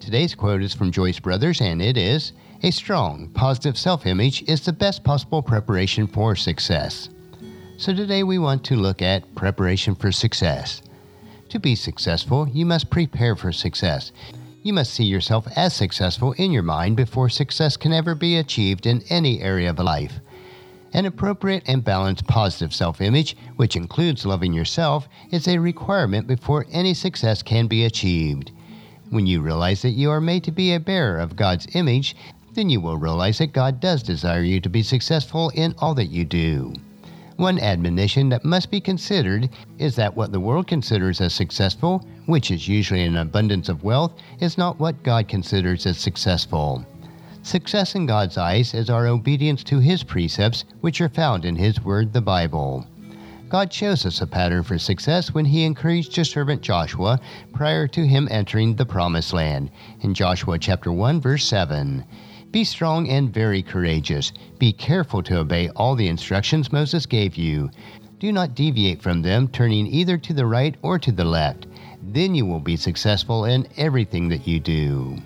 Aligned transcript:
Today's 0.00 0.34
quote 0.34 0.62
is 0.62 0.74
from 0.74 0.92
Joyce 0.92 1.18
Brothers, 1.18 1.60
and 1.60 1.80
it 1.80 1.96
is 1.96 2.32
A 2.62 2.70
strong, 2.70 3.28
positive 3.30 3.76
self 3.78 4.06
image 4.06 4.42
is 4.42 4.60
the 4.60 4.72
best 4.72 5.02
possible 5.02 5.42
preparation 5.42 6.06
for 6.06 6.36
success. 6.36 7.08
So 7.78 7.94
today 7.94 8.22
we 8.22 8.38
want 8.38 8.62
to 8.64 8.76
look 8.76 9.02
at 9.02 9.34
preparation 9.34 9.94
for 9.94 10.12
success. 10.12 10.82
To 11.48 11.58
be 11.58 11.74
successful, 11.74 12.48
you 12.48 12.66
must 12.66 12.90
prepare 12.90 13.36
for 13.36 13.52
success. 13.52 14.12
You 14.62 14.72
must 14.72 14.92
see 14.92 15.04
yourself 15.04 15.46
as 15.56 15.74
successful 15.74 16.32
in 16.32 16.52
your 16.52 16.62
mind 16.62 16.96
before 16.96 17.28
success 17.28 17.76
can 17.76 17.92
ever 17.92 18.14
be 18.14 18.36
achieved 18.36 18.86
in 18.86 19.02
any 19.08 19.40
area 19.40 19.70
of 19.70 19.78
life. 19.78 20.20
An 20.92 21.06
appropriate 21.06 21.64
and 21.66 21.84
balanced 21.84 22.26
positive 22.26 22.74
self 22.74 23.00
image, 23.00 23.36
which 23.56 23.76
includes 23.76 24.26
loving 24.26 24.52
yourself, 24.52 25.08
is 25.30 25.48
a 25.48 25.58
requirement 25.58 26.26
before 26.26 26.66
any 26.70 26.94
success 26.94 27.42
can 27.42 27.66
be 27.66 27.84
achieved. 27.84 28.52
When 29.10 29.26
you 29.26 29.40
realize 29.40 29.82
that 29.82 29.90
you 29.90 30.10
are 30.10 30.20
made 30.20 30.42
to 30.44 30.50
be 30.50 30.72
a 30.72 30.80
bearer 30.80 31.18
of 31.18 31.36
God's 31.36 31.66
image, 31.74 32.16
then 32.54 32.68
you 32.68 32.80
will 32.80 32.96
realize 32.96 33.38
that 33.38 33.52
God 33.52 33.80
does 33.80 34.02
desire 34.02 34.42
you 34.42 34.60
to 34.60 34.68
be 34.68 34.82
successful 34.82 35.50
in 35.54 35.74
all 35.78 35.94
that 35.94 36.10
you 36.10 36.24
do. 36.24 36.72
One 37.36 37.58
admonition 37.60 38.30
that 38.30 38.44
must 38.44 38.70
be 38.70 38.80
considered 38.80 39.50
is 39.78 39.94
that 39.96 40.16
what 40.16 40.32
the 40.32 40.40
world 40.40 40.66
considers 40.66 41.20
as 41.20 41.34
successful, 41.34 42.04
which 42.24 42.50
is 42.50 42.66
usually 42.66 43.04
an 43.04 43.16
abundance 43.18 43.68
of 43.68 43.84
wealth, 43.84 44.12
is 44.40 44.56
not 44.56 44.80
what 44.80 45.02
God 45.02 45.28
considers 45.28 45.84
as 45.86 45.98
successful. 45.98 46.84
Success 47.42 47.94
in 47.94 48.06
God's 48.06 48.38
eyes 48.38 48.74
is 48.74 48.90
our 48.90 49.06
obedience 49.06 49.62
to 49.64 49.78
His 49.78 50.02
precepts, 50.02 50.64
which 50.80 51.00
are 51.00 51.10
found 51.10 51.44
in 51.44 51.54
His 51.54 51.80
Word, 51.80 52.12
the 52.12 52.22
Bible. 52.22 52.86
God 53.48 53.72
shows 53.72 54.04
us 54.04 54.20
a 54.20 54.26
pattern 54.26 54.64
for 54.64 54.76
success 54.76 55.32
when 55.32 55.44
He 55.44 55.64
encouraged 55.64 56.16
His 56.16 56.28
servant 56.28 56.62
Joshua 56.62 57.20
prior 57.52 57.86
to 57.86 58.04
him 58.04 58.26
entering 58.28 58.74
the 58.74 58.84
Promised 58.84 59.32
Land 59.32 59.70
in 60.00 60.14
Joshua 60.14 60.58
chapter 60.58 60.90
1, 60.90 61.20
verse 61.20 61.44
7. 61.44 62.04
Be 62.50 62.64
strong 62.64 63.08
and 63.08 63.32
very 63.32 63.62
courageous. 63.62 64.32
Be 64.58 64.72
careful 64.72 65.22
to 65.22 65.38
obey 65.38 65.68
all 65.70 65.94
the 65.94 66.08
instructions 66.08 66.72
Moses 66.72 67.06
gave 67.06 67.36
you. 67.36 67.70
Do 68.18 68.32
not 68.32 68.56
deviate 68.56 69.00
from 69.00 69.22
them, 69.22 69.46
turning 69.46 69.86
either 69.86 70.18
to 70.18 70.32
the 70.32 70.46
right 70.46 70.74
or 70.82 70.98
to 70.98 71.12
the 71.12 71.24
left. 71.24 71.68
Then 72.02 72.34
you 72.34 72.46
will 72.46 72.60
be 72.60 72.76
successful 72.76 73.44
in 73.44 73.68
everything 73.76 74.28
that 74.28 74.48
you 74.48 74.58
do. 74.58 75.18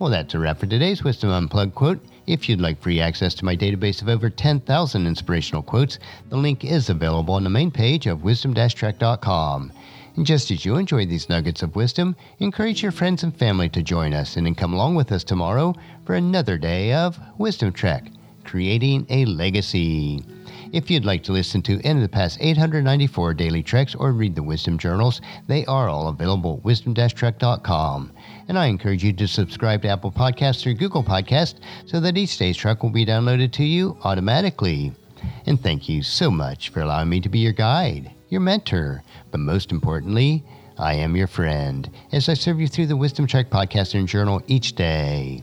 Well, 0.00 0.08
that's 0.08 0.32
a 0.32 0.38
wrap 0.38 0.58
for 0.58 0.64
today's 0.64 1.04
Wisdom 1.04 1.28
Unplugged 1.28 1.74
quote. 1.74 2.00
If 2.26 2.48
you'd 2.48 2.58
like 2.58 2.80
free 2.80 3.02
access 3.02 3.34
to 3.34 3.44
my 3.44 3.54
database 3.54 4.00
of 4.00 4.08
over 4.08 4.30
10,000 4.30 5.06
inspirational 5.06 5.62
quotes, 5.62 5.98
the 6.30 6.38
link 6.38 6.64
is 6.64 6.88
available 6.88 7.34
on 7.34 7.44
the 7.44 7.50
main 7.50 7.70
page 7.70 8.06
of 8.06 8.24
wisdom-trek.com. 8.24 9.70
And 10.16 10.24
just 10.24 10.50
as 10.50 10.64
you 10.64 10.76
enjoy 10.76 11.04
these 11.04 11.28
nuggets 11.28 11.62
of 11.62 11.76
wisdom, 11.76 12.16
encourage 12.38 12.82
your 12.82 12.92
friends 12.92 13.24
and 13.24 13.36
family 13.36 13.68
to 13.68 13.82
join 13.82 14.14
us 14.14 14.38
and 14.38 14.46
then 14.46 14.54
come 14.54 14.72
along 14.72 14.94
with 14.94 15.12
us 15.12 15.22
tomorrow 15.22 15.74
for 16.06 16.14
another 16.14 16.56
day 16.56 16.94
of 16.94 17.20
Wisdom 17.36 17.70
Trek, 17.70 18.06
creating 18.42 19.06
a 19.10 19.26
legacy. 19.26 20.24
If 20.72 20.90
you'd 20.90 21.04
like 21.04 21.22
to 21.24 21.32
listen 21.32 21.62
to 21.62 21.80
any 21.84 21.98
of 21.98 22.02
the 22.02 22.08
past 22.08 22.38
894 22.40 23.34
daily 23.34 23.62
treks 23.62 23.94
or 23.94 24.12
read 24.12 24.34
the 24.34 24.42
wisdom 24.42 24.78
journals, 24.78 25.20
they 25.48 25.66
are 25.66 25.88
all 25.88 26.08
available 26.08 26.58
at 26.58 26.64
wisdom-trek.com. 26.64 28.12
And 28.48 28.58
I 28.58 28.66
encourage 28.66 29.02
you 29.02 29.12
to 29.14 29.26
subscribe 29.26 29.82
to 29.82 29.88
Apple 29.88 30.12
Podcasts 30.12 30.66
or 30.66 30.72
Google 30.72 31.02
Podcasts 31.02 31.60
so 31.86 31.98
that 32.00 32.16
each 32.16 32.38
day's 32.38 32.56
trek 32.56 32.82
will 32.82 32.90
be 32.90 33.04
downloaded 33.04 33.52
to 33.52 33.64
you 33.64 33.96
automatically. 34.04 34.92
And 35.46 35.60
thank 35.60 35.88
you 35.88 36.02
so 36.02 36.30
much 36.30 36.68
for 36.68 36.80
allowing 36.80 37.08
me 37.08 37.20
to 37.20 37.28
be 37.28 37.40
your 37.40 37.52
guide 37.52 38.12
your 38.30 38.40
mentor, 38.40 39.02
but 39.30 39.40
most 39.40 39.72
importantly, 39.72 40.42
I 40.78 40.94
am 40.94 41.16
your 41.16 41.26
friend 41.26 41.90
as 42.12 42.28
I 42.28 42.34
serve 42.34 42.60
you 42.60 42.68
through 42.68 42.86
the 42.86 42.96
Wisdom 42.96 43.26
Trek 43.26 43.50
podcast 43.50 43.94
and 43.94 44.08
journal 44.08 44.40
each 44.46 44.74
day. 44.74 45.42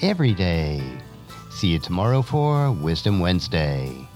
every 0.00 0.34
day. 0.34 0.82
See 1.50 1.68
you 1.68 1.78
tomorrow 1.78 2.22
for 2.22 2.70
Wisdom 2.72 3.20
Wednesday. 3.20 4.08